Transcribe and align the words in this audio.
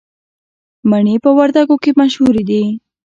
مڼې 0.89 1.15
په 1.23 1.29
وردګو 1.37 1.75
کې 1.83 1.91
مشهورې 1.99 2.43
دي 2.49 2.63